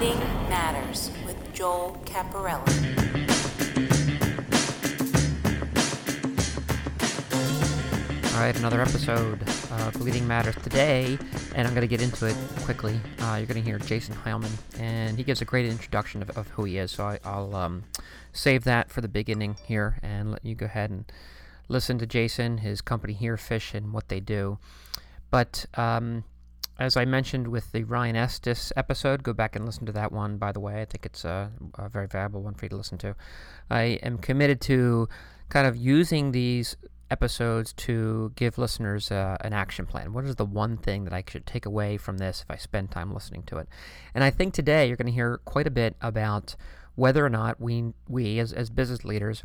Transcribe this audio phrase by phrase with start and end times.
[0.00, 2.64] Leading Matters with Joel Caparella.
[8.32, 9.42] All right, another episode
[9.72, 11.18] of Leading Matters today,
[11.56, 13.00] and I'm going to get into it quickly.
[13.18, 16.46] Uh, you're going to hear Jason Heilman, and he gives a great introduction of, of
[16.50, 16.92] who he is.
[16.92, 17.82] So I, will um,
[18.32, 21.10] save that for the beginning here and let you go ahead and
[21.66, 24.58] listen to Jason, his company Herefish, and what they do.
[25.32, 26.22] But um,
[26.78, 30.38] as I mentioned with the Ryan Estes episode, go back and listen to that one,
[30.38, 30.80] by the way.
[30.80, 33.16] I think it's a, a very valuable one for you to listen to.
[33.68, 35.08] I am committed to
[35.48, 36.76] kind of using these
[37.10, 40.12] episodes to give listeners uh, an action plan.
[40.12, 42.92] What is the one thing that I should take away from this if I spend
[42.92, 43.68] time listening to it?
[44.14, 46.54] And I think today you're going to hear quite a bit about
[46.94, 49.42] whether or not we, we as, as business leaders,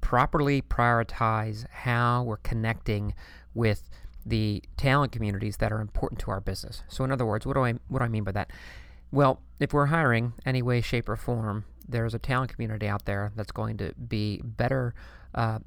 [0.00, 3.14] properly prioritize how we're connecting
[3.54, 3.88] with
[4.24, 6.82] the talent communities that are important to our business.
[6.88, 8.50] So, in other words, what do I what do I mean by that?
[9.10, 13.32] Well, if we're hiring any way, shape, or form, there's a talent community out there
[13.36, 14.94] that's going to be better
[15.34, 15.58] uh,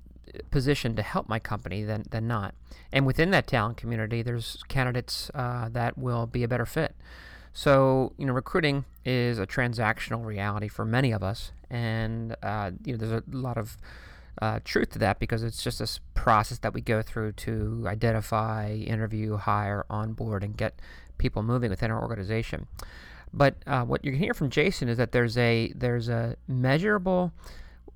[0.51, 2.55] positioned to help my company than than not.
[2.91, 6.95] And within that talent community, there's candidates uh, that will be a better fit.
[7.53, 12.93] So, you know, recruiting is a transactional reality for many of us, and uh, you
[12.93, 13.77] know, there's a lot of
[14.41, 18.71] uh, truth to that because it's just this process that we go through to identify,
[18.71, 20.79] interview, hire, onboard, and get
[21.17, 22.67] people moving within our organization.
[23.33, 27.33] But uh, what you can hear from Jason is that there's a there's a measurable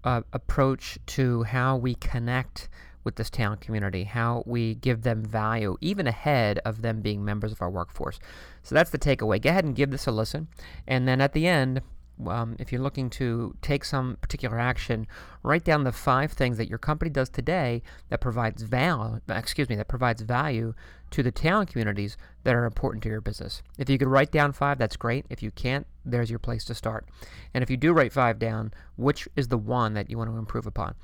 [0.04, 2.70] uh, approach to how we connect
[3.04, 7.52] with this talent community, how we give them value, even ahead of them being members
[7.54, 8.20] of our workforce.
[8.64, 9.42] So that's the takeaway.
[9.42, 10.48] Go ahead and give this a listen,
[10.88, 11.82] and then at the end,
[12.28, 15.08] um, if you're looking to take some particular action,
[15.44, 19.22] write down the five things that your company does today that provides value.
[19.30, 20.74] Excuse me, that provides value
[21.12, 23.62] to the talent communities that are important to your business.
[23.78, 25.26] If you could write down five, that's great.
[25.30, 27.08] If you can't, there's your place to start.
[27.54, 30.38] And if you do write five down, which is the one that you want to
[30.38, 30.96] improve upon?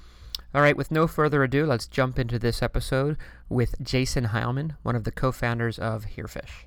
[0.53, 3.18] All right, with no further ado, let's jump into this episode
[3.50, 6.66] with Jason Heilman, one of the co-founders of Herefish.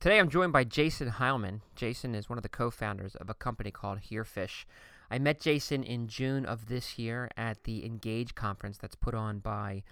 [0.00, 1.60] Today I'm joined by Jason Heilman.
[1.76, 4.64] Jason is one of the co founders of a company called Herefish.
[5.10, 9.40] I met Jason in June of this year at the Engage conference that's put on
[9.40, 9.82] by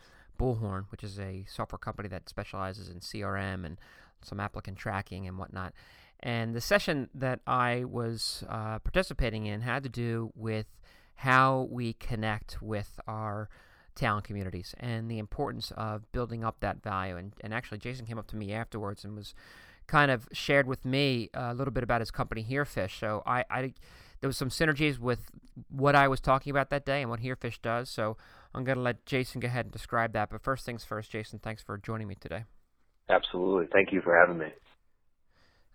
[0.41, 3.79] Bullhorn, which is a software company that specializes in CRM and
[4.23, 5.75] some applicant tracking and whatnot.
[6.21, 10.69] And the session that I was uh, participating in had to do with
[11.17, 13.51] how we connect with our
[13.95, 17.19] talent communities and the importance of building up that value.
[17.19, 19.35] And, and actually, Jason came up to me afterwards and was
[19.89, 23.01] kind of shared with me a little bit about his company Herefish.
[23.01, 23.75] So I, I
[24.21, 25.31] there was some synergies with
[25.69, 27.89] what I was talking about that day and what Herefish does.
[27.89, 28.17] So
[28.55, 30.31] I'm going to let Jason go ahead and describe that.
[30.31, 32.45] But first things first, Jason, thanks for joining me today.
[33.09, 33.67] Absolutely.
[33.73, 34.53] Thank you for having me.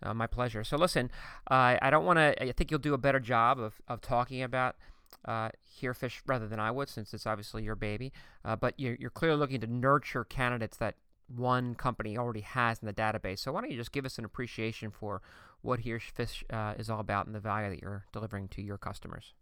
[0.02, 0.62] Uh, my pleasure.
[0.64, 1.10] So listen,
[1.50, 2.42] uh, I don't want to.
[2.42, 4.76] I think you'll do a better job of, of talking about
[5.24, 5.48] uh,
[5.80, 8.12] Herefish rather than I would, since it's obviously your baby.
[8.44, 10.96] Uh, but you're, you're clearly looking to nurture candidates that
[11.28, 13.40] one company already has in the database.
[13.40, 15.22] So why don't you just give us an appreciation for
[15.62, 19.32] what Herefish uh, is all about and the value that you're delivering to your customers?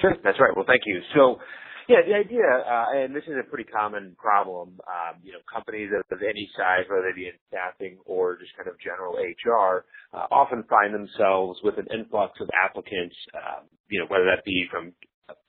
[0.00, 0.54] Sure, that's right.
[0.54, 1.00] Well, thank you.
[1.14, 1.38] So,
[1.88, 5.90] yeah, the idea, uh, and this is a pretty common problem, um, you know, companies
[5.90, 9.84] of, of any size, whether they be in staffing or just kind of general HR,
[10.12, 14.66] uh, often find themselves with an influx of applicants, um, you know, whether that be
[14.70, 14.92] from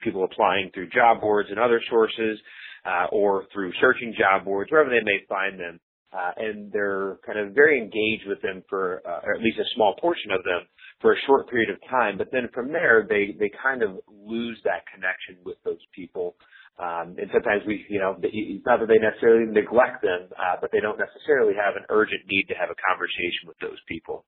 [0.02, 2.40] people applying through job boards and other sources,
[2.90, 5.80] uh, or through searching job boards, wherever they may find them.
[6.12, 9.74] Uh, and they're kind of very engaged with them for, uh, or at least a
[9.76, 10.62] small portion of them
[11.02, 12.18] for a short period of time.
[12.18, 16.34] But then from there, they, they kind of lose that connection with those people.
[16.80, 18.18] Um, and sometimes we, you know,
[18.66, 22.48] not that they necessarily neglect them, uh, but they don't necessarily have an urgent need
[22.50, 24.26] to have a conversation with those people.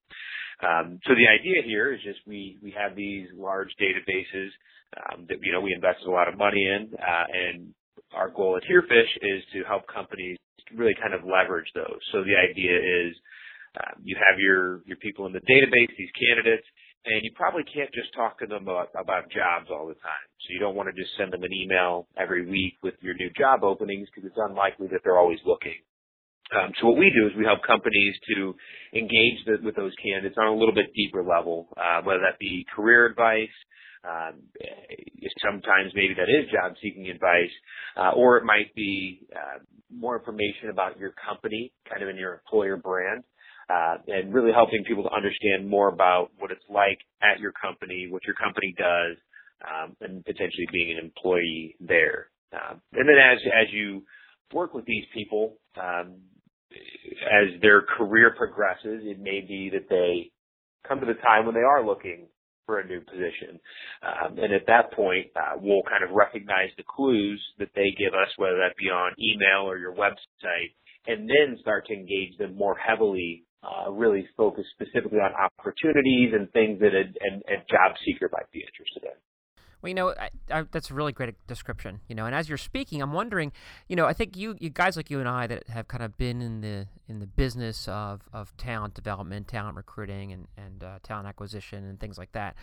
[0.62, 4.54] Um, so the idea here is just we, we have these large databases
[5.02, 7.74] um, that, you know, we invested a lot of money in, uh, and
[8.14, 10.38] our goal at Herefish is to help companies
[10.76, 12.00] really kind of leverage those.
[12.12, 13.16] So the idea is
[13.80, 16.68] um, you have your your people in the database, these candidates,
[17.06, 20.28] and you probably can't just talk to them about, about jobs all the time.
[20.46, 23.30] So you don't want to just send them an email every week with your new
[23.38, 25.80] job openings because it's unlikely that they're always looking.
[26.52, 28.54] Um, so what we do is we help companies to
[28.94, 32.66] engage the, with those candidates on a little bit deeper level, uh, whether that be
[32.76, 33.56] career advice,
[34.04, 34.42] um,
[35.42, 37.54] sometimes maybe that is job seeking advice,
[37.98, 39.60] uh, or it might be uh,
[39.94, 43.24] more information about your company, kind of in your employer brand,
[43.70, 48.08] uh, and really helping people to understand more about what it's like at your company,
[48.10, 49.18] what your company does,
[49.62, 52.28] um, and potentially being an employee there.
[52.54, 54.04] Um, and then as as you
[54.54, 56.16] work with these people, um,
[56.72, 60.32] as their career progresses, it may be that they
[60.88, 62.28] come to the time when they are looking
[62.72, 63.60] for a new position.
[64.00, 68.14] Um, and at that point, uh, we'll kind of recognize the clues that they give
[68.14, 70.72] us, whether that be on email or your website,
[71.06, 76.50] and then start to engage them more heavily, uh, really focus specifically on opportunities and
[76.54, 79.31] things that a, a, a job seeker might be interested in.
[79.82, 82.02] Well, you know, I, I, that's a really great description.
[82.08, 83.52] You know, and as you're speaking, I'm wondering,
[83.88, 86.18] you know, I think you, you guys like you and I that have kind of
[86.18, 91.00] been in the in the business of, of talent development, talent recruiting, and and uh,
[91.04, 92.56] talent acquisition and things like that,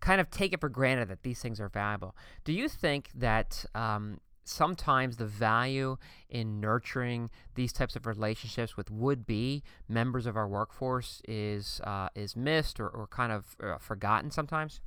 [0.00, 2.16] kind of take it for granted that these things are valuable.
[2.44, 5.96] Do you think that um, sometimes the value
[6.28, 12.36] in nurturing these types of relationships with would-be members of our workforce is uh, is
[12.36, 14.80] missed or, or kind of uh, forgotten sometimes?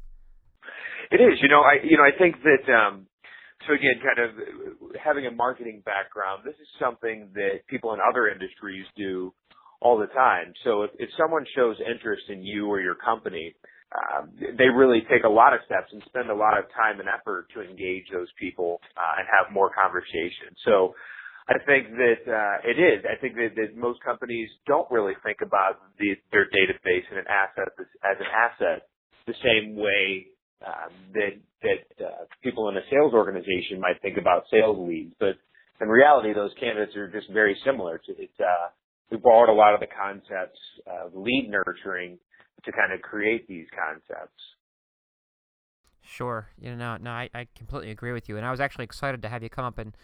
[1.11, 1.39] It is.
[1.41, 3.07] You know, I you know I think that um,
[3.65, 4.29] so again, kind of
[5.01, 9.33] having a marketing background, this is something that people in other industries do
[9.81, 10.53] all the time.
[10.63, 13.55] So if, if someone shows interest in you or your company,
[13.95, 17.09] um, they really take a lot of steps and spend a lot of time and
[17.09, 20.53] effort to engage those people uh, and have more conversation.
[20.65, 20.93] So
[21.47, 23.05] I think that uh, it is.
[23.07, 27.27] I think that, that most companies don't really think about the, their database and an
[27.31, 28.89] asset as, as an asset
[29.25, 30.27] the same way
[30.65, 35.35] um, that that uh, people in a sales organization might think about sales leads, but
[35.81, 37.99] in reality, those candidates are just very similar.
[37.99, 38.69] To it, uh,
[39.11, 42.17] we borrowed a lot of the concepts of lead nurturing
[42.65, 44.41] to kind of create these concepts.
[46.01, 49.21] Sure, you know, no, I, I completely agree with you, and I was actually excited
[49.21, 49.95] to have you come up and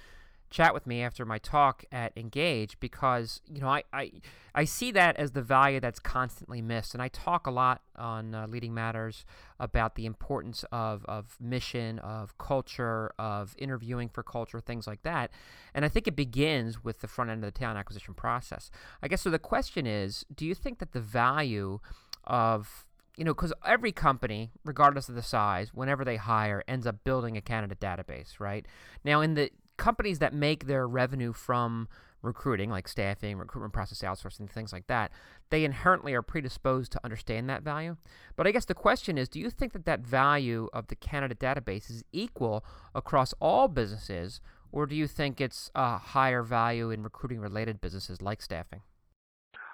[0.54, 4.12] chat with me after my talk at Engage because you know I, I
[4.54, 8.36] I see that as the value that's constantly missed, and I talk a lot on
[8.36, 9.26] uh, Leading Matters
[9.60, 15.32] about the importance of of mission, of culture, of interviewing for culture, things like that,
[15.74, 18.70] and I think it begins with the front end of the talent acquisition process.
[19.02, 19.32] I guess so.
[19.32, 21.80] The question is, do you think that the value
[22.26, 22.86] of
[23.18, 27.38] you know, because every company, regardless of the size, whenever they hire, ends up building
[27.38, 28.66] a candidate database, right?
[29.04, 31.88] Now, in the companies that make their revenue from
[32.22, 35.12] recruiting, like staffing, recruitment process outsourcing, things like that,
[35.50, 37.98] they inherently are predisposed to understand that value.
[38.36, 41.40] But I guess the question is do you think that that value of the candidate
[41.40, 42.66] database is equal
[42.96, 44.42] across all businesses,
[44.72, 48.82] or do you think it's a higher value in recruiting related businesses like staffing?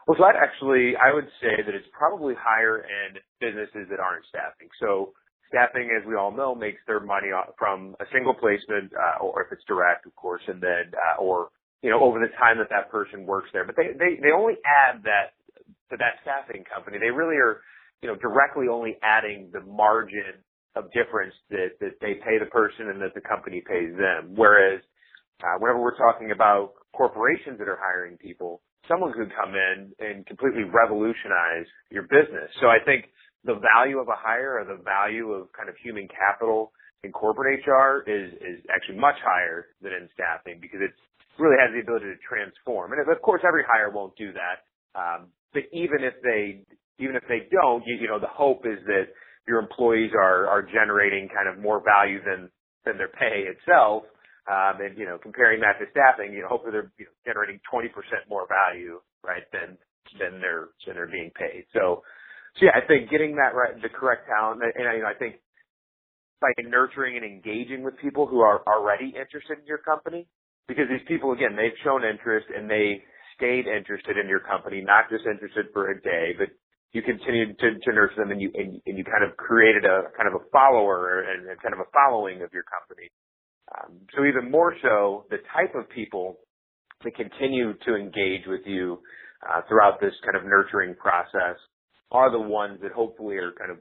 [0.07, 4.25] Well, so I'd actually, I would say that it's probably higher in businesses that aren't
[4.25, 4.69] staffing.
[4.79, 5.13] So
[5.49, 9.51] Staffing, as we all know, makes their money from a single placement, uh, or if
[9.51, 11.49] it's direct, of course, and then, uh, or,
[11.81, 13.65] you know, over the time that that person works there.
[13.65, 15.33] But they, they, they only add that
[15.89, 16.97] to that staffing company.
[17.01, 17.61] They really are,
[18.01, 20.37] you know, directly only adding the margin
[20.75, 24.37] of difference that, that they pay the person and that the company pays them.
[24.37, 24.81] Whereas,
[25.41, 30.25] uh, whenever we're talking about corporations that are hiring people, someone could come in and
[30.25, 32.53] completely revolutionize your business.
[32.61, 33.09] So I think
[33.45, 36.71] the value of a hire or the value of kind of human capital
[37.03, 40.91] in corporate HR is, is actually much higher than in staffing because it
[41.39, 42.91] really has the ability to transform.
[42.91, 44.67] And of course, every hire won't do that.
[44.99, 46.67] Um, but even if they,
[46.99, 49.15] even if they don't, you, you know, the hope is that
[49.47, 52.51] your employees are, are generating kind of more value than,
[52.85, 54.03] than their pay itself.
[54.51, 57.61] Um, and, you know, comparing that to staffing, you know, hopefully they're you know, generating
[57.71, 57.87] 20%
[58.27, 59.77] more value, right, than,
[60.19, 61.65] than they're, than they're being paid.
[61.71, 62.03] So,
[62.57, 65.13] so yeah, I think getting that right, the correct talent, and, and you know, I
[65.13, 65.35] think
[66.41, 70.27] by nurturing and engaging with people who are already interested in your company,
[70.67, 73.03] because these people, again, they've shown interest and they
[73.35, 76.47] stayed interested in your company, not just interested for a day, but
[76.91, 80.09] you continued to, to nurture them and you, and, and you kind of created a
[80.17, 83.07] kind of a follower and, and kind of a following of your company.
[83.69, 86.39] Um, so even more so, the type of people
[87.03, 88.99] that continue to engage with you
[89.45, 91.59] uh, throughout this kind of nurturing process
[92.11, 93.77] are the ones that hopefully are kind of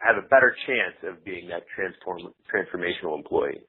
[0.00, 3.60] have a better chance of being that transform transformational employee.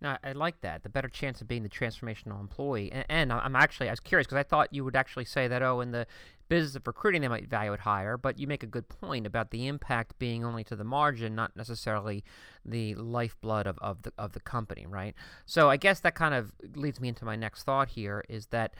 [0.00, 0.82] No, I like that.
[0.82, 2.92] The better chance of being the transformational employee.
[2.92, 5.62] And, and I'm actually, I was curious because I thought you would actually say that,
[5.62, 6.06] oh, in the
[6.50, 8.18] business of recruiting, they might value it higher.
[8.18, 11.56] But you make a good point about the impact being only to the margin, not
[11.56, 12.24] necessarily
[12.62, 15.14] the lifeblood of, of, the, of the company, right?
[15.46, 18.74] So I guess that kind of leads me into my next thought here is that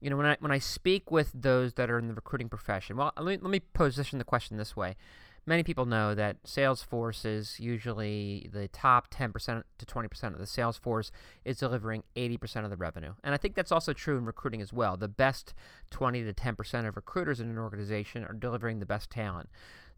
[0.00, 2.96] you know, when I when I speak with those that are in the recruiting profession,
[2.96, 4.96] well, let me, let me position the question this way.
[5.46, 10.76] Many people know that Salesforce is usually the top 10% to 20% of the sales
[10.76, 11.10] force
[11.44, 13.14] is delivering 80% of the revenue.
[13.24, 14.98] And I think that's also true in recruiting as well.
[14.98, 15.54] The best
[15.90, 19.48] 20 to 10% of recruiters in an organization are delivering the best talent.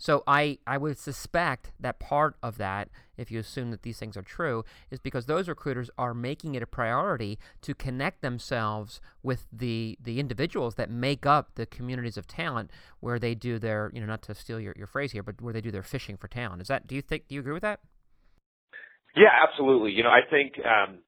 [0.03, 4.17] So I, I would suspect that part of that, if you assume that these things
[4.17, 9.47] are true, is because those recruiters are making it a priority to connect themselves with
[9.53, 14.01] the the individuals that make up the communities of talent where they do their, you
[14.01, 16.27] know, not to steal your, your phrase here, but where they do their fishing for
[16.27, 16.61] talent.
[16.61, 17.79] Is that do you think do you agree with that?
[19.15, 19.93] Yeah, absolutely.
[19.93, 20.99] You know, I think um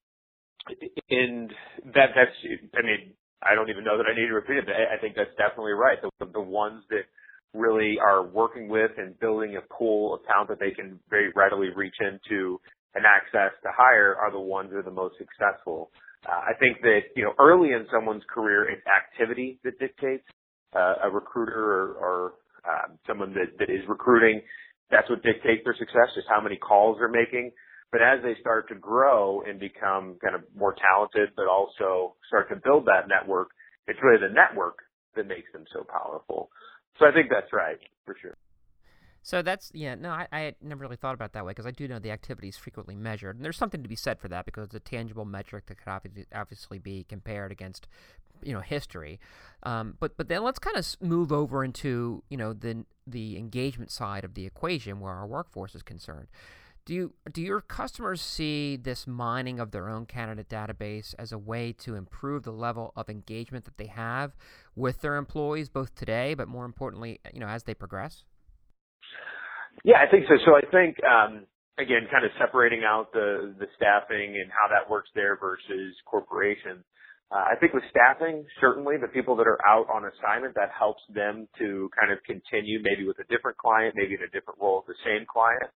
[1.09, 1.51] in
[1.87, 2.39] that that's
[2.79, 5.17] I mean, I don't even know that I need to repeat it, but I think
[5.17, 5.99] that's definitely right.
[6.01, 7.07] The the ones that
[7.55, 11.69] really are working with and building a pool of talent that they can very readily
[11.75, 12.61] reach into
[12.95, 15.91] and access to hire are the ones that are the most successful.
[16.27, 20.25] Uh, I think that, you know, early in someone's career, it's activity that dictates
[20.75, 22.33] uh, a recruiter or, or
[22.69, 24.41] um, someone that, that is recruiting.
[24.91, 27.53] That's what dictates their success, just how many calls they're making.
[27.93, 32.49] But as they start to grow and become kind of more talented, but also start
[32.51, 33.51] to build that network,
[33.87, 34.79] it's really the network
[35.15, 36.51] that makes them so powerful.
[36.99, 38.35] So I think that's right for sure.
[39.23, 41.89] So that's yeah no I, I never really thought about that way because I do
[41.89, 44.67] know the activity is frequently measured and there's something to be said for that because
[44.67, 47.89] it's a tangible metric that could obviously be compared against
[48.43, 49.19] you know history.
[49.63, 53.91] Um, but but then let's kind of move over into you know the the engagement
[53.91, 56.29] side of the equation where our workforce is concerned.
[56.87, 61.39] Do you do your customers see this mining of their own candidate database as a
[61.39, 64.33] way to improve the level of engagement that they have
[64.77, 68.25] with their employees, both today, but more importantly, you know, as they progress?
[69.83, 70.35] Yeah, I think so.
[70.45, 71.47] So I think um,
[71.79, 76.85] again, kind of separating out the the staffing and how that works there versus corporations.
[77.33, 81.01] Uh, I think with staffing, certainly the people that are out on assignment, that helps
[81.09, 84.85] them to kind of continue maybe with a different client, maybe in a different role
[84.85, 85.73] with the same client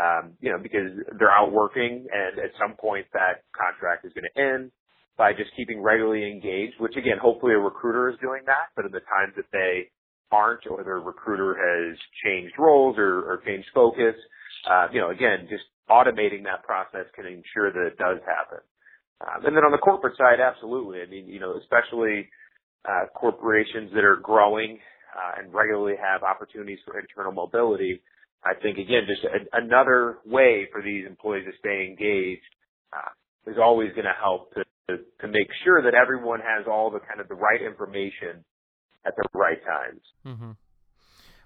[0.00, 4.24] um, you know, because they're out working and at some point that contract is going
[4.24, 4.70] to end
[5.18, 8.92] by just keeping regularly engaged, which again, hopefully a recruiter is doing that, but in
[8.92, 9.90] the times that they
[10.30, 14.14] aren't or their recruiter has changed roles or, or changed focus,
[14.70, 18.64] uh, you know, again, just automating that process can ensure that it does happen.
[19.20, 21.02] Um, and then on the corporate side, absolutely.
[21.02, 22.28] I mean, you know, especially
[22.88, 24.78] uh, corporations that are growing
[25.14, 28.00] uh, and regularly have opportunities for internal mobility,
[28.44, 32.42] I think again, just a, another way for these employees to stay engaged
[32.92, 37.00] uh, is always going to help to, to make sure that everyone has all the
[37.00, 38.44] kind of the right information
[39.06, 40.00] at the right times.
[40.26, 40.50] Mm-hmm.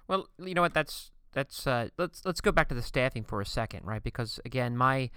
[0.07, 0.73] Well, you know what?
[0.73, 4.03] That's that's uh, let's let's go back to the staffing for a second, right?
[4.03, 5.09] Because again, my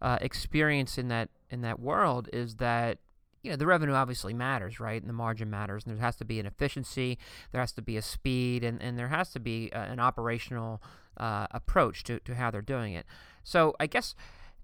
[0.00, 2.98] uh, experience in that in that world is that
[3.42, 5.00] you know the revenue obviously matters, right?
[5.00, 7.18] And the margin matters, and there has to be an efficiency,
[7.52, 10.82] there has to be a speed, and and there has to be uh, an operational
[11.18, 13.06] uh, approach to, to how they're doing it.
[13.44, 14.14] So I guess,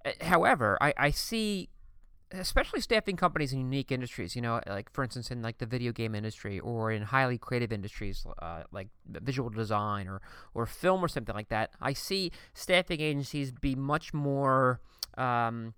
[0.05, 1.69] uh, however, I, I see
[2.33, 5.93] especially staffing companies in unique industries, you know, like for instance in like the video
[5.93, 10.21] game industry or in highly creative industries uh, like visual design or
[10.55, 11.71] or film or something like that.
[11.81, 14.81] I see staffing agencies be much more
[15.17, 15.75] um,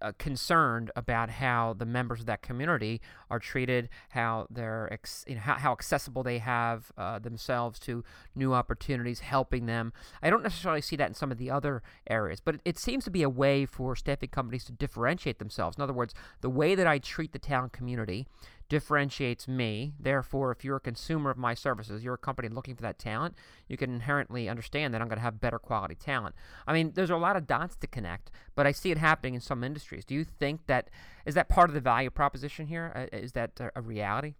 [0.00, 3.00] uh, concerned about how the members of that community
[3.30, 8.04] are treated, how they're ex- you know, how, how accessible they have uh, themselves to
[8.34, 9.92] new opportunities, helping them.
[10.22, 13.04] I don't necessarily see that in some of the other areas, but it, it seems
[13.04, 15.76] to be a way for staffing companies to differentiate themselves.
[15.76, 18.26] In other words, the way that I treat the talent community
[18.68, 19.92] differentiates me.
[19.98, 23.34] Therefore, if you're a consumer of my services, you're a company looking for that talent,
[23.68, 26.34] you can inherently understand that I'm going to have better quality talent.
[26.66, 29.40] I mean, there's a lot of dots to connect, but I see it happening in
[29.40, 30.04] some industries.
[30.04, 30.90] Do you think that
[31.24, 33.08] is that part of the value proposition here?
[33.12, 34.34] Uh, that a reality?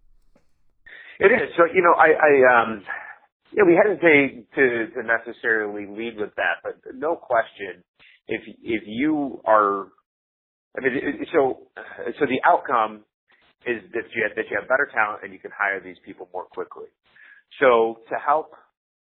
[1.19, 1.49] It is.
[1.57, 2.83] So, you know, I, I um,
[3.53, 7.83] yeah, we hesitate to, to necessarily lead with that, but no question,
[8.27, 9.87] if if you are,
[10.77, 11.67] I mean, so
[12.19, 13.03] so the outcome
[13.65, 16.29] is that you have, that you have better talent and you can hire these people
[16.33, 16.87] more quickly.
[17.59, 18.53] So to help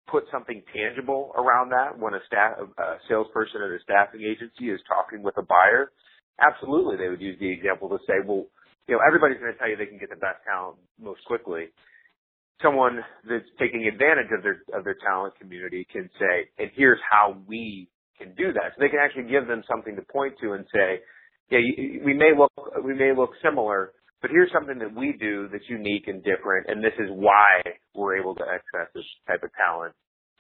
[0.10, 4.82] put something tangible around that when a staff a salesperson at a staffing agency is
[4.88, 5.92] talking with a buyer,
[6.42, 8.46] absolutely they would use the example to say, well,
[8.88, 11.70] you know, everybody's going to tell you they can get the best talent most quickly.
[12.62, 17.38] Someone that's taking advantage of their of their talent community can say, and here's how
[17.48, 18.76] we can do that.
[18.76, 21.00] So they can actually give them something to point to and say,
[21.50, 21.60] yeah,
[22.06, 22.52] we may look
[22.84, 26.84] we may look similar, but here's something that we do that's unique and different, and
[26.84, 27.62] this is why
[27.96, 29.94] we're able to access this type of talent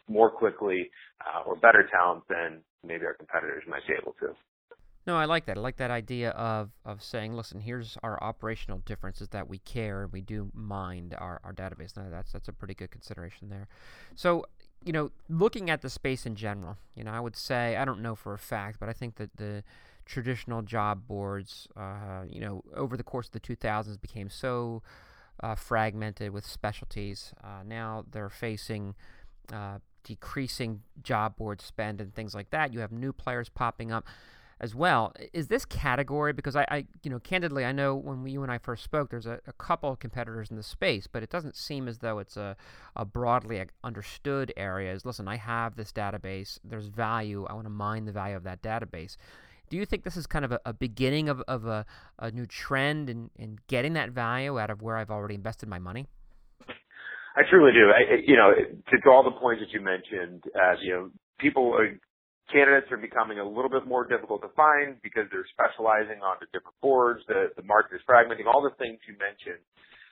[0.08, 0.90] more quickly
[1.22, 4.36] uh, or better talent than maybe our competitors might be able to.
[5.08, 5.58] No, I like that.
[5.58, 10.04] I like that idea of, of saying, listen, here's our operational differences that we care
[10.04, 11.98] and we do mind our, our database.
[11.98, 13.68] No, that's that's a pretty good consideration there.
[14.16, 14.46] So,
[14.84, 18.02] you know, looking at the space in general, you know, I would say I don't
[18.02, 19.64] know for a fact, but I think that the
[20.06, 24.82] traditional job boards, uh, you know, over the course of the 2000s became so
[25.42, 27.34] uh, fragmented with specialties.
[27.44, 28.96] Uh, now they're facing
[29.52, 32.74] uh, decreasing job board spend and things like that.
[32.74, 34.06] You have new players popping up
[34.60, 35.12] as well.
[35.34, 38.52] Is this category because I, I you know, candidly, I know when we, you and
[38.52, 41.56] I first spoke, there's a, a couple of competitors in the space, but it doesn't
[41.56, 42.56] seem as though it's a,
[42.96, 44.94] a broadly understood area.
[44.94, 46.60] Is listen, I have this database.
[46.64, 47.46] There's value.
[47.50, 49.18] I want to mine the value of that database.
[49.72, 51.86] Do you think this is kind of a, a beginning of, of a,
[52.20, 55.80] a new trend in, in getting that value out of where I've already invested my
[55.80, 56.08] money?
[56.60, 57.88] I truly do.
[57.88, 61.10] I, you know, to, all the points that you mentioned, uh, you know,
[61.40, 61.88] people are
[62.52, 66.48] candidates are becoming a little bit more difficult to find because they're specializing on the
[66.52, 67.24] different boards.
[67.32, 68.52] The the market is fragmenting.
[68.52, 69.64] All the things you mentioned,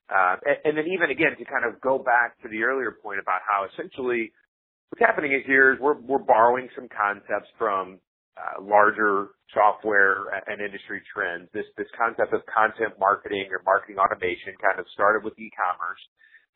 [0.07, 3.19] uh, and, and then even again to kind of go back to the earlier point
[3.19, 4.31] about how essentially
[4.87, 7.99] what's happening is here is we're we're borrowing some concepts from
[8.37, 11.49] uh, larger software and industry trends.
[11.53, 16.01] This this concept of content marketing or marketing automation kind of started with e-commerce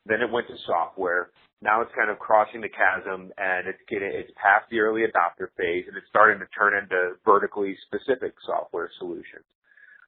[0.06, 1.30] then it went to software.
[1.62, 5.48] Now it's kind of crossing the chasm and it's getting, it's past the early adopter
[5.56, 9.48] phase and it's starting to turn into vertically specific software solutions.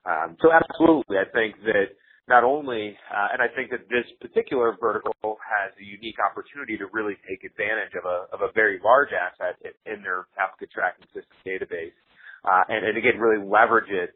[0.04, 1.96] Um, so absolutely, I think that
[2.28, 6.86] not only, uh, and I think that this particular vertical has a unique opportunity to
[6.92, 11.38] really take advantage of a, of a very large asset in, their applicant tracking system
[11.46, 11.94] database.
[12.42, 14.14] Uh, and, and again, really leverage it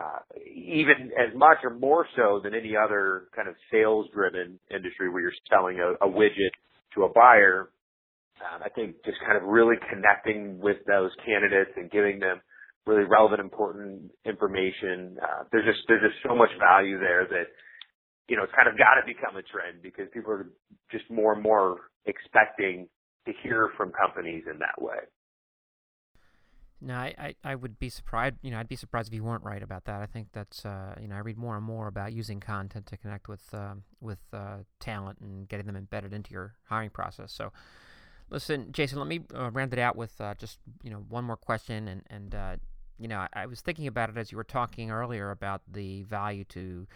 [0.00, 5.10] uh, even as much or more so than any other kind of sales driven industry
[5.10, 6.54] where you're selling a, a widget
[6.94, 7.68] to a buyer.
[8.40, 12.40] Um, I think just kind of really connecting with those candidates and giving them
[12.86, 15.18] really relevant, important information.
[15.22, 17.48] Uh, there's just there's just so much value there that
[18.28, 20.46] you know it's kind of got to become a trend because people are
[20.90, 22.88] just more and more expecting
[23.26, 24.98] to hear from companies in that way.
[26.82, 28.36] No, I, I, I, would be surprised.
[28.40, 30.00] You know, I'd be surprised if you weren't right about that.
[30.00, 32.96] I think that's uh, you know, I read more and more about using content to
[32.96, 34.20] connect with uh, with
[34.80, 37.32] talent and getting them embedded into your hiring process.
[37.32, 37.52] So,
[38.30, 41.36] listen, Jason, let me uh, round it out with uh, just you know one more
[41.36, 42.56] question, and and uh,
[42.98, 46.02] you know, I, I, was thinking about it as you were talking earlier about the
[46.04, 46.86] value to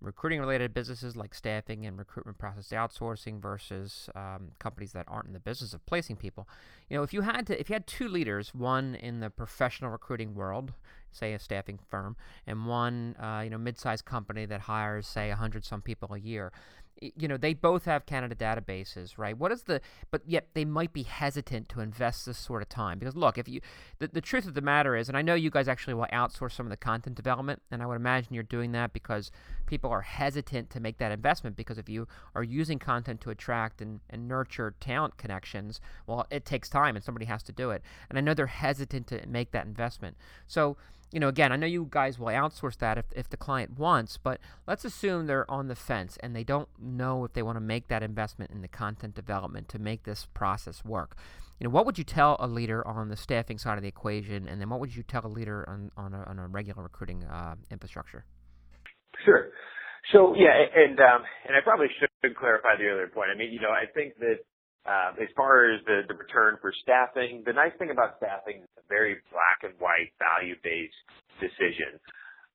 [0.00, 5.32] recruiting related businesses like staffing and recruitment process outsourcing versus um, companies that aren't in
[5.32, 6.48] the business of placing people.
[6.88, 9.90] You know if you had to if you had two leaders one in the professional
[9.90, 10.72] recruiting world
[11.10, 15.64] say a staffing firm and one uh, you know mid-sized company that hires say 100
[15.64, 16.52] some people a year
[17.00, 19.36] you know they both have candidate databases right?
[19.36, 19.80] What is the
[20.10, 23.48] but yet they might be hesitant to invest this sort of time because look if
[23.48, 23.60] you
[23.98, 26.52] the, the truth of the matter is and i know you guys actually will outsource
[26.52, 29.30] some of the content development and i would imagine you're doing that because
[29.66, 33.80] people are hesitant to make that investment because if you are using content to attract
[33.80, 37.82] and, and nurture talent connections well it takes time and somebody has to do it.
[38.08, 40.16] And i know they're hesitant to make that investment.
[40.46, 40.76] So
[41.12, 44.18] you know, again, I know you guys will outsource that if, if the client wants,
[44.22, 47.60] but let's assume they're on the fence and they don't know if they want to
[47.60, 51.16] make that investment in the content development to make this process work.
[51.60, 54.48] You know, what would you tell a leader on the staffing side of the equation,
[54.48, 57.22] and then what would you tell a leader on, on, a, on a regular recruiting
[57.24, 58.24] uh, infrastructure?
[59.24, 59.50] Sure.
[60.12, 63.30] So yeah, and um, and I probably should clarify the earlier point.
[63.32, 64.44] I mean, you know, I think that
[64.84, 69.20] uh, as far as the, the return for staffing, the nice thing about staffing very
[69.32, 70.98] black and white value based
[71.40, 71.98] decision.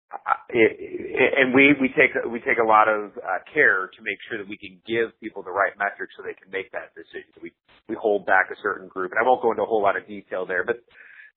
[0.09, 3.99] Uh, it, it, and we, we take we take a lot of uh, care to
[4.01, 6.89] make sure that we can give people the right metrics so they can make that
[6.97, 7.29] decision.
[7.41, 7.53] We
[7.85, 10.07] we hold back a certain group, and I won't go into a whole lot of
[10.09, 10.81] detail there, but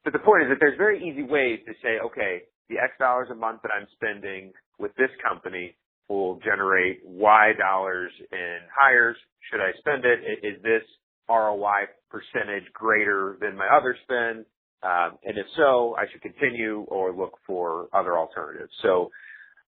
[0.04, 3.28] but the point is that there's very easy ways to say, okay, the X dollars
[3.30, 5.76] a month that I'm spending with this company
[6.08, 9.16] will generate Y dollars in hires.
[9.50, 10.20] Should I spend it?
[10.42, 10.82] Is this
[11.28, 14.44] ROI percentage greater than my other spend?
[14.82, 18.72] Um, and if so, I should continue or look for other alternatives.
[18.82, 19.10] So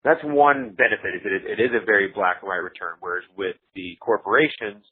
[0.03, 2.96] that's one benefit is it, it is a very black and white return.
[3.00, 4.85] Whereas with the corporations,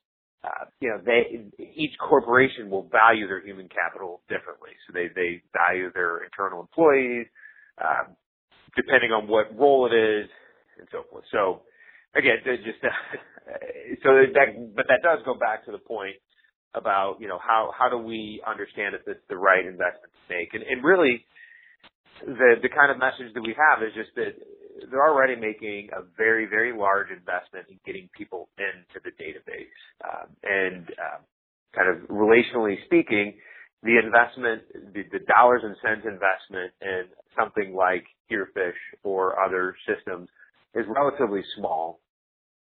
[0.45, 1.45] uh, you know, they
[1.77, 4.71] each corporation will value their human capital differently.
[4.87, 7.27] So they they value their internal employees,
[7.79, 8.11] uh,
[8.75, 10.29] depending on what role it is,
[10.79, 11.25] and so forth.
[11.31, 11.63] So
[12.15, 12.89] again, just uh,
[14.03, 16.17] so that, but that does go back to the point
[16.75, 20.55] about you know how how do we understand if it's the right investment to make,
[20.55, 21.25] and, and really
[22.25, 24.33] the the kind of message that we have is just that
[24.91, 30.29] they're already making a very very large investment in getting people into the database, um,
[30.43, 31.21] and um,
[31.75, 33.35] kind of relationally speaking,
[33.83, 34.63] the investment,
[34.95, 37.05] the, the dollars and cents investment in
[37.37, 40.29] something like Herefish or other systems
[40.75, 42.01] is relatively small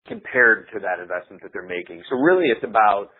[0.06, 2.02] compared to that investment that they're making.
[2.10, 3.10] So really it's about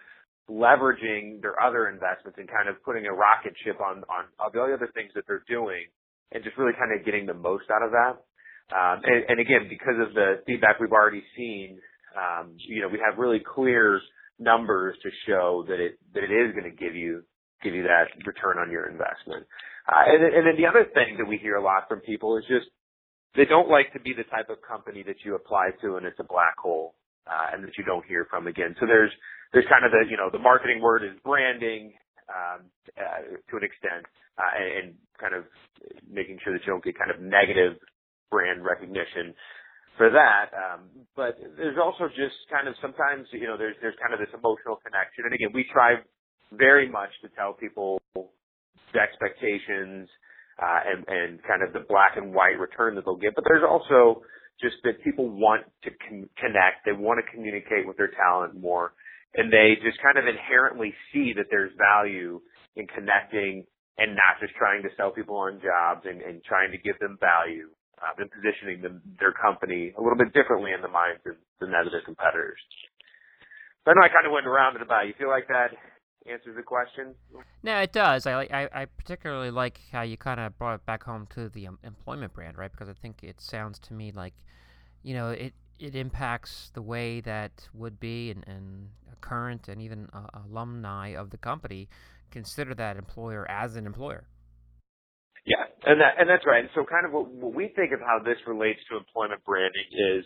[0.50, 4.60] leveraging their other investments and kind of putting a rocket ship on, on all the
[4.60, 5.88] other things that they're doing
[6.32, 8.20] and just really kind of getting the most out of that.
[8.72, 11.78] Um, and, and again, because of the feedback we've already seen,
[12.16, 14.00] um, you know, we have really clear
[14.38, 17.22] numbers to show that it that it is going to give you
[17.62, 19.46] give you that return on your investment.
[19.88, 22.44] Uh, and, and then the other thing that we hear a lot from people is
[22.48, 22.66] just
[23.36, 26.18] they don't like to be the type of company that you apply to and it's
[26.20, 26.94] a black hole
[27.26, 28.74] uh, and that you don't hear from again.
[28.80, 29.10] So there's
[29.54, 31.94] there's kind of the you know the marketing word is branding
[32.28, 32.66] um,
[32.98, 34.04] uh, to an extent,
[34.36, 34.88] uh, and, and
[35.20, 35.46] kind of
[36.10, 37.78] making sure that you don't get kind of negative
[38.30, 39.32] brand recognition
[39.96, 40.50] for that.
[40.50, 44.34] Um, but there's also just kind of sometimes you know there's there's kind of this
[44.34, 46.02] emotional connection, and again we try
[46.52, 48.02] very much to tell people
[48.92, 50.10] the expectations
[50.58, 53.34] uh, and and kind of the black and white return that they'll get.
[53.34, 54.22] But there's also
[54.60, 58.94] just that people want to con- connect, they want to communicate with their talent more,
[59.34, 62.40] and they just kind of inherently see that there's value
[62.76, 63.66] in connecting
[63.98, 67.18] and not just trying to sell people on jobs and, and trying to give them
[67.20, 67.70] value
[68.02, 71.70] uh, and positioning them, their company a little bit differently in the minds of, than
[71.70, 72.58] that of their competitors.
[73.84, 75.06] So I know I kind of went around and about.
[75.06, 75.70] You feel like that
[76.26, 77.14] answers the question?
[77.62, 78.26] No, it does.
[78.26, 78.48] I.
[78.50, 81.78] I, I particularly like how you kind of brought it back home to the um,
[81.84, 82.72] employment brand, right?
[82.72, 84.34] Because I think it sounds to me like,
[85.02, 88.88] you know, it it impacts the way that would be and, and
[89.20, 91.88] current and even alumni of the company
[92.30, 94.24] consider that employer as an employer.
[95.46, 96.60] Yeah, and that and that's right.
[96.60, 99.88] And so, kind of what, what we think of how this relates to employment branding
[99.92, 100.24] is,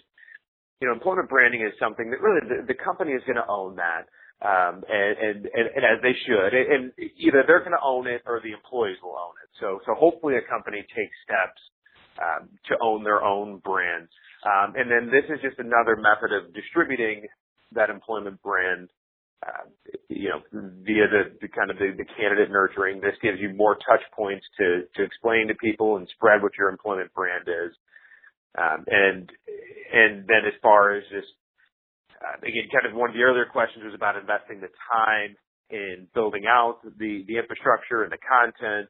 [0.80, 3.76] you know, employment branding is something that really the, the company is going to own
[3.76, 4.06] that
[4.42, 6.54] um, and, and, and, and as they should.
[6.54, 9.50] And either they're going to own it or the employees will own it.
[9.58, 11.60] So, so hopefully a company takes steps
[12.22, 14.08] um, to own their own brand.
[14.46, 17.26] Um, and then this is just another method of distributing
[17.72, 18.88] that employment brand,
[19.44, 19.66] uh,
[20.08, 23.00] you know, via the, the kind of the, the candidate nurturing.
[23.00, 26.68] This gives you more touch points to to explain to people and spread what your
[26.70, 27.74] employment brand is.
[28.56, 29.30] Um, and
[29.92, 31.28] and then as far as just
[32.18, 35.36] uh, again, kind of one of the earlier questions was about investing the time
[35.70, 38.88] in building out the, the infrastructure and the content.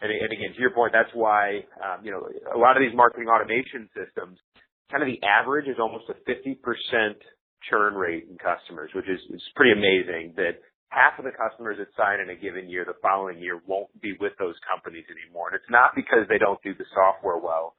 [0.00, 2.96] And, and again, to your point, that's why, um, you know, a lot of these
[2.96, 4.38] marketing automation systems,
[4.90, 6.56] kind of the average is almost a 50%
[7.68, 11.88] churn rate in customers, which is, is pretty amazing that half of the customers that
[11.96, 15.48] sign in a given year, the following year won't be with those companies anymore.
[15.48, 17.74] And it's not because they don't do the software well.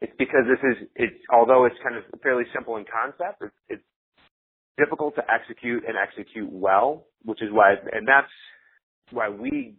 [0.00, 3.88] It's because this is, it's, although it's kind of fairly simple in concept, it's, it's
[4.76, 8.32] difficult to execute and execute well, which is why, and that's
[9.10, 9.76] why we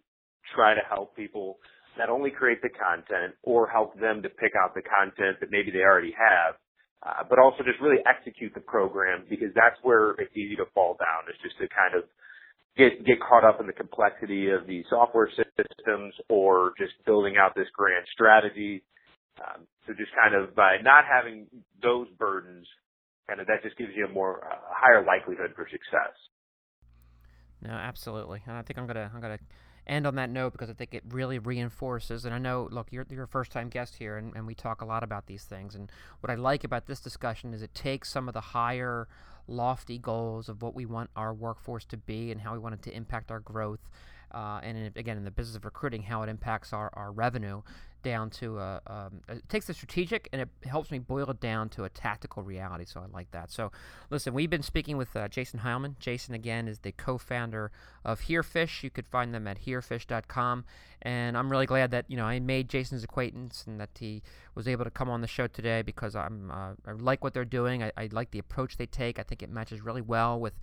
[0.55, 1.57] try to help people
[1.97, 5.71] not only create the content or help them to pick out the content that maybe
[5.71, 6.55] they already have,
[7.05, 10.97] uh, but also just really execute the program because that's where it's easy to fall
[10.99, 11.29] down.
[11.29, 12.09] It's just to kind of
[12.77, 17.55] get get caught up in the complexity of the software systems or just building out
[17.55, 18.83] this grand strategy.
[19.39, 21.47] Um, so just kind of by not having
[21.81, 22.67] those burdens
[23.27, 26.13] kind of that just gives you a more uh, higher likelihood for success.
[27.61, 29.39] No, absolutely, and I think I'm gonna I'm gonna
[29.87, 32.25] end on that note because I think it really reinforces.
[32.25, 34.81] And I know, look, you're you're a first time guest here, and, and we talk
[34.81, 35.75] a lot about these things.
[35.75, 39.07] And what I like about this discussion is it takes some of the higher
[39.47, 42.81] lofty goals of what we want our workforce to be and how we want it
[42.83, 43.89] to impact our growth.
[44.33, 47.61] Uh, and in, again, in the business of recruiting, how it impacts our, our revenue,
[48.05, 51.69] down to a, um, it takes the strategic and it helps me boil it down
[51.69, 52.85] to a tactical reality.
[52.85, 53.51] So I like that.
[53.51, 53.71] So
[54.11, 55.97] listen, we've been speaking with uh, Jason Heilman.
[55.97, 57.71] Jason again is the co-founder
[58.05, 58.83] of Herefish.
[58.83, 60.65] You could find them at herefish.com.
[61.01, 64.21] And I'm really glad that you know I made Jason's acquaintance and that he
[64.53, 67.43] was able to come on the show today because I'm uh, I like what they're
[67.43, 67.83] doing.
[67.83, 69.19] I, I like the approach they take.
[69.19, 70.53] I think it matches really well with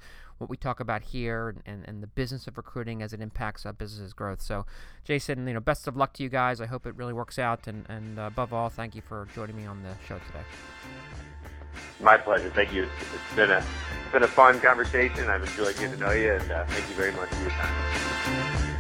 [0.43, 3.65] what we talk about here and, and, and the business of recruiting as it impacts
[3.65, 4.43] uh, business's growth.
[4.43, 4.67] So,
[5.05, 6.61] Jason, you know, best of luck to you guys.
[6.61, 7.67] I hope it really works out.
[7.67, 10.45] And, and uh, above all, thank you for joining me on the show today.
[12.01, 12.51] My pleasure.
[12.51, 12.83] Thank you.
[12.83, 15.31] It's been a it's been a fun conversation.
[15.31, 18.72] I've enjoyed getting to know you, and uh, thank you very much for your time.